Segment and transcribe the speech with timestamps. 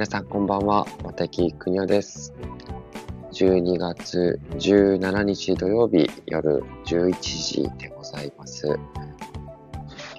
[0.00, 2.32] 皆さんこんばんは、茂木邦夫です。
[3.32, 8.66] 12月17日土曜日夜11時でございます。
[8.66, 8.78] 今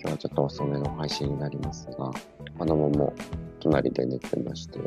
[0.04, 2.12] 日はちょっと遅めの配信になりますが、
[2.60, 3.12] 子供も
[3.60, 4.78] 隣で寝てまして、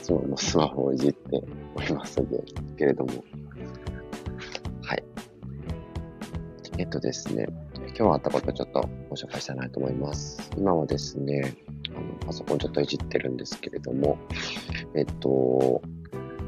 [0.00, 2.42] 妻ものスマホをいじっておりますので、
[2.78, 3.12] けれども、
[4.80, 5.04] はい。
[6.78, 7.46] えっとですね、
[7.94, 10.50] 今日あったことちょっとご紹介したいなと思います。
[10.56, 11.54] 今はですね、
[11.98, 14.18] あのパソコンちょっといじってるんですけれども、
[14.94, 15.82] えっと、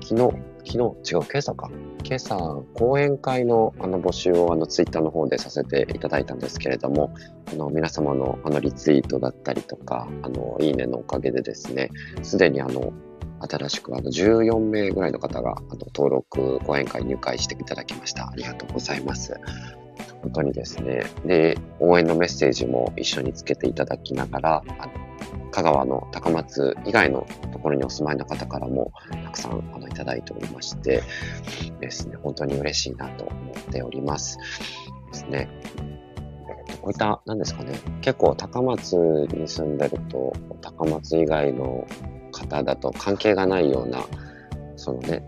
[0.03, 1.71] 昨日、昨日、違う、今朝か。
[2.05, 2.37] 今朝、
[2.75, 7.15] 講演会のあの募集をあのツイッターの方でさせていただいたんですけれども、
[7.53, 11.91] あの皆様のあのリツイートだったりとか、あのいいねのおかげでですね、
[12.23, 12.93] すでにあの
[13.49, 18.29] 新しくあの14名ぐらいの方があの登録、講演会入会していただきました。
[18.29, 19.35] ありがとうございます。
[20.23, 21.05] 本当にですね。
[21.24, 24.93] で、応援のメッセージも一緒につけていただきながら、あの
[25.51, 28.93] 香川の高松以外のところにお住まいの方からも
[29.24, 31.02] たくさんあのいただいておりまして
[31.80, 34.38] ですね、本当に嬉しいなと思っております。
[35.12, 35.49] ですね。
[36.80, 38.95] こういった、なんですかね、結構高松
[39.32, 41.87] に住んでると、高松以外の
[42.32, 44.05] 方だと関係がないような、
[44.77, 45.23] そのね、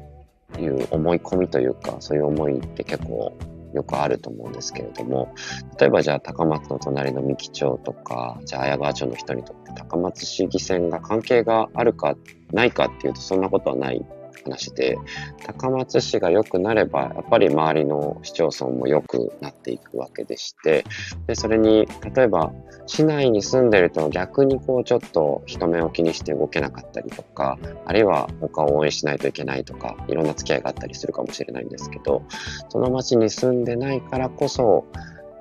[0.59, 3.33] いう思い込みというか、そういう思いって結構
[3.73, 5.35] よくあると思うんですけれども、
[5.79, 12.17] 例えばじゃあ高松の隣の三木町とか、じゃあ綾川町の人にとって高松市議選が関係があるか
[12.53, 14.05] ないかっていうとそんなことはない
[14.45, 14.99] 話で、
[15.45, 20.85] 高松市が良くなれば、やっぱり周りの市町村も良くなっていくわけでして、
[21.27, 22.53] で、それに、例えば、
[22.87, 32.23] 市内に住んでると逆にこうちょっと人目を気にして動けなかったりとか、あるいは他を応援しないといけないとか、いろんな付き合いがあったりするかもしれないんですけど、
[32.69, 34.87] その町に住んでないからこそ、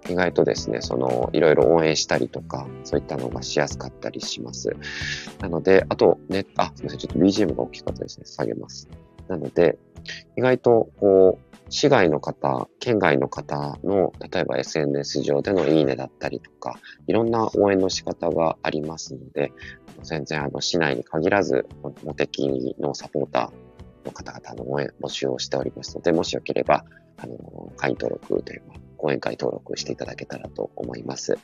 [0.09, 4.75] 意外とですね、その、いろいろ応援したりとか、そういったのがしやすかったりします。
[5.39, 8.25] なので、あとね、あ、すみません、ちょっと BGM が大きかったですね。
[8.25, 8.89] 下げます。
[9.27, 9.77] なので、
[10.38, 19.53] 意外と、こう、市外の方、県外の方の、例えば SNS 上でのいいねだったりとか、いろんな応援の仕方がありますので、
[20.03, 21.65] 全然あの市内に限らず、
[22.03, 26.83] モテキのサポーターの方々の応援募集をしておりますので、もしよければ、
[27.17, 31.39] あの、会員登録というか、講演会登録していただけたらと思います。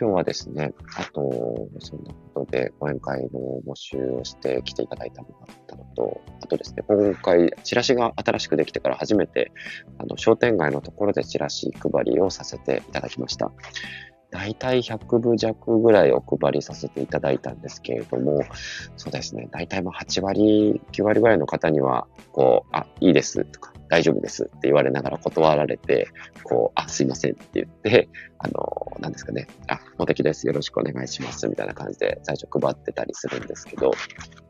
[0.00, 9.52] 今日はですね、あと、そんなことで講演会の募集をして来ていただいたのがあったのと、あとですね、今回、チラシが新しくできてから初めて、
[9.98, 13.52] あの、商店街のところでチラシ配りをさせていただきました。
[14.30, 18.42] 大体100部弱ぐらいお配りさせていただいたんですけれども、
[18.96, 26.08] そうですね、大体もう8割、9割ぐらいの方には、こう、あ、いいですとか、大丈夫ですって言われながら断られて、
[26.44, 28.08] こう、あ、すいませんって言って、
[28.38, 33.92] あの、なんですかね、あ、モテキです、よろしくお願いします、みたいな感じで最初配ってたりするんですけど、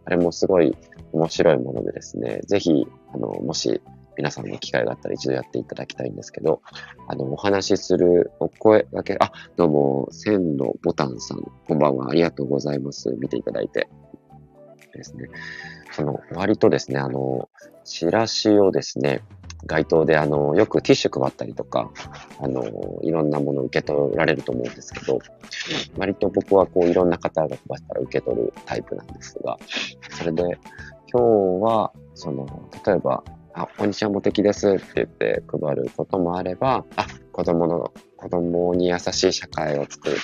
[0.04, 0.76] あれもすごい
[1.12, 3.80] 面白いものでですね、ぜひ、あの、もし
[4.18, 6.60] 皆さんの機会があったら一度やっていただきたいんですけど、
[7.06, 13.14] あの、お話しするお声だけ、あ、どうも、千のボタンさん、こんばんは、ありがとうございます。
[13.20, 13.88] 見ていただいて。
[14.92, 15.28] ですね。
[15.92, 17.48] その、割とですね、あの、
[17.84, 19.22] チラシをですね、
[19.66, 21.92] 街頭であの、よくティッシュ配ったりとか、
[22.40, 22.64] あの、
[23.02, 25.20] いろんなものを受け取られると思うんですけど、
[25.96, 29.56] 割と僕はこう、いろんな方が配ったら受け取るタイプなんですが、
[30.10, 30.42] それで、
[31.12, 33.22] 今日は、その、例えば、
[33.58, 40.16] あ、こんにちは、モテキですって言って配ることもあれば、あ、子供の、子供に優しい社会を作る。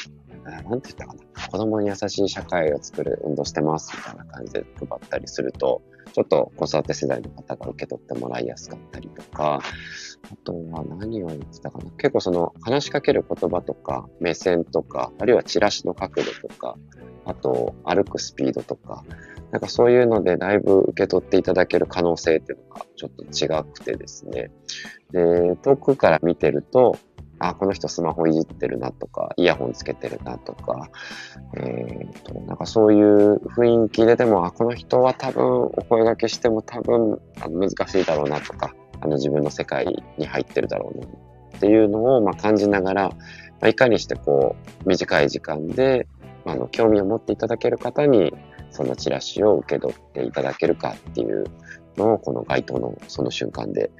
[0.44, 1.48] あなんて言ったかな。
[1.48, 9.60] 子供に優しい社会を作る運動してますみたいな感じで配ったりすると、ちょっと子育て世代の方が受け取ってもらいやすかったりとか、
[10.30, 11.90] あとは何を言ってたかな。
[11.98, 16.76] 結構その話しかける言葉とか、目線とか、あるいはチラシの角度とか、
[17.24, 19.02] あと歩くスピードとか、
[19.54, 24.50] なんかそういうのでだいぶ受け取っていただける可能性っていうのがちょっと違くてですね。
[25.12, 26.98] で、遠くから見てると、
[27.38, 30.90] あ、この人スマホいじってるなとか、イヤホンつけてるなとか、
[31.56, 39.86] えー、と、なんかそういう雰囲気ででも、あ、この人は多分お声掛けしても多分あの難しいだろうなとか、あの自分の世界
[40.18, 43.16] に入ってるだろうなっていうのをまあ感じながら、ま
[43.60, 46.08] あ、いかにしてこう短い時間で、
[46.44, 48.34] ま、あの興味を持っていただける方に
[48.74, 51.44] そのチラシを受け取っていただけるかっていう
[51.96, 53.90] のをこの街頭のその瞬間で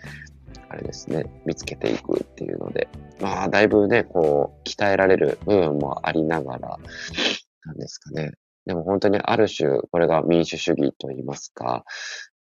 [0.69, 2.89] あれですね見つけていくっていうので。
[3.21, 6.79] まあだいぶねこう鍛えられる部分もありながら
[7.65, 8.33] なんですかね。
[8.67, 11.85] でも本当にある種これが民主主義といいますか。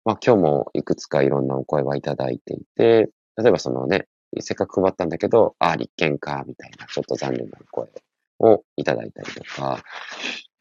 [0.05, 4.09] まあ今日もいくつかいろんなお声はいただいていて例えばそのね
[4.41, 7.89] せっかく配ったんだけど、ああ、立憲か、みたいな、ちょっと残念な声
[8.41, 9.83] をいただいたりとか、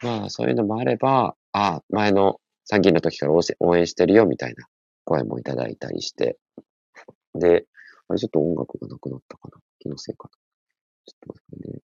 [0.01, 4.65] まあ、そういうのもあれば、ああ、前の参議院の時から応援してるよみたいな
[5.05, 6.37] 声もいただいたりして、
[7.35, 7.65] で、
[8.07, 9.59] あれちょっと音楽がなくなったかな？
[9.79, 10.37] 気のせいかな？
[11.05, 11.79] ちょっと待ってね。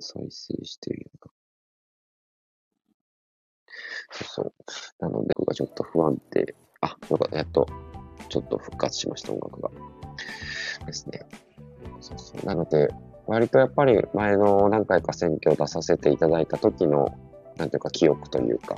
[0.00, 1.10] 再生してるよ。
[4.12, 4.54] そうそう。
[4.98, 6.54] なので、僕がちょっと不安定。
[6.80, 7.36] あ、よかった。
[7.36, 7.66] やっと、
[8.28, 9.70] ちょっと復活しました、音楽が。
[10.86, 11.20] ですね。
[12.00, 12.46] そうそう。
[12.46, 12.88] なので、
[13.26, 17.16] 割とやっぱり前の何回か選挙を出させていただいた時の、
[17.56, 18.76] なんていうか記憶というか、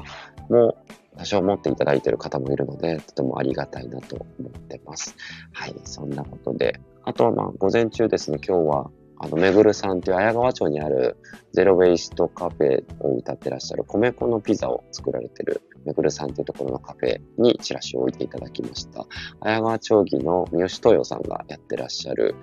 [0.48, 0.76] も
[1.16, 5.14] 多少持っていただいている方もいるので、とてもありがたいなと思ってます。
[5.52, 6.80] はい、そんなことで。
[7.04, 8.90] あとはまあ、午前中ですね、今日は
[9.24, 11.16] あの、めぐるさんという綾川町にある
[11.52, 19.06] ゼロ・ウェイストカフェを歌ってらっしゃる米粉のピザを作られてるめぐるさんというところのカフェにチラシを置いていただきました。
[19.40, 22.34] 綾川町議の三好東洋さんがやってらっしゃる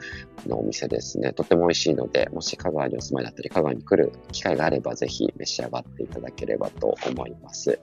[0.48, 1.34] のお店ですね。
[1.34, 7.80] とても美味しいので、もし香川にお住まいだったり、香川に来る機会があればぜひ召し上がっていただければと思います。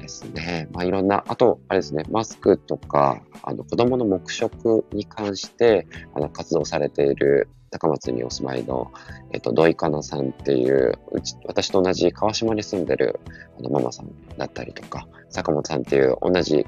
[0.00, 0.68] ですね。
[0.72, 8.92] まあいろんな、あと、あれですね、マスクとか、あの子供の黙食に関して、あの活動されている高松にお住まいの、
[9.32, 13.20] えっと、土井かなさんっていう、うち、私と同じ川島に住んでる
[13.58, 16.66] あのママさんだったりとか、坂本さんっていう同じ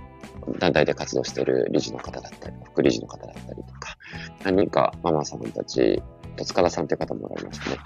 [0.59, 3.97] 団体で活動してる理事の方だったり、副理事の方だったりとか、
[4.45, 6.03] 何人かママさんたち
[6.37, 7.77] と塚田さんという方もおられましたね、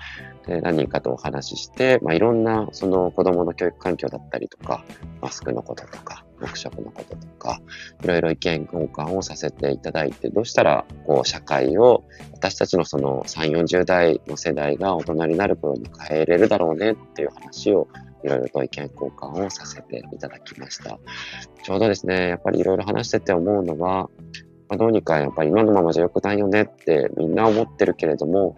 [0.47, 4.85] 何人かとお話しして、まあ、いろんなその子供の教育環境だったりとか、
[5.21, 7.61] マスクのこととか、黙食のこととか、
[8.03, 17.89] いろいろ意見交換をさせていただいて、どうしたらこう社会を私たちのその3、40代の世代が大人になる頃に変えれるだろうねっていう話を
[18.23, 20.99] いろいろと意見交換をさせていただきました。
[21.63, 24.11] ちょうどですね、やっぱりいろいろ話してて思うのは、
[24.69, 28.57] まあ、どうにかやっぱり今のままじゃ良くないよねってみんな思ってるけれども、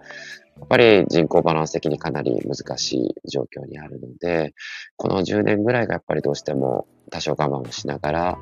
[0.59, 4.55] やっぱり人口バランス的にかなり難しい状況にあるので、
[4.97, 8.39] この10年ぐらいがやっぱりどうしても多少我慢をしながら、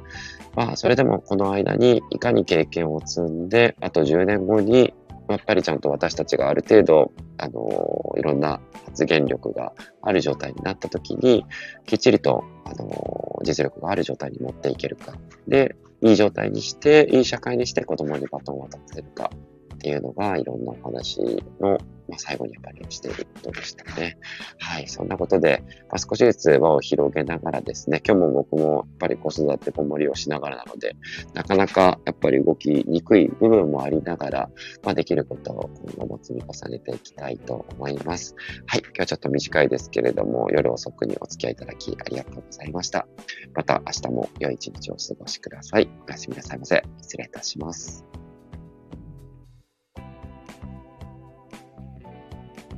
[0.55, 4.95] まあそれでもこの間にいかに経験を積んで、あと10年後に
[5.29, 9.73] やっぱりちゃんと私たちがある程度、あのいろんな発言力が
[10.03, 11.45] ある状態になった時に、
[11.87, 15.15] きっちりと、あの実力がある状態に持っていけるか。
[15.49, 19.31] で、いい状態にして、いい社会にして子供にバトンを渡せるか
[19.75, 21.21] っていうのが、いろんなお話
[21.61, 21.79] の
[22.15, 24.19] まあ、最後にやっぱりしていることでしたね。
[24.59, 24.87] はい。
[24.87, 30.97] そんなことで、まあ、少しずつ輪を広げながらですね、今日も僕もやっぱり子育て子守りをしながらなので、
[31.35, 34.51] なかなかやっぱり動きにくい部分もありながら、
[34.85, 38.37] まあ、できることを今後も積み重ねていきたいと思います。
[38.67, 38.81] はい。
[38.81, 43.09] 今日はちょっと短いですけれども、夜遅くにお付き合いいただきありがとうございました。
[43.55, 45.91] また明日も良い一日をお過ごしください。
[46.07, 46.85] おやすみなさいませ。
[47.03, 48.24] 失礼いたします。